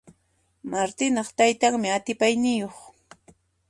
[0.71, 2.77] Martinaq taytanmi atipayniyuq.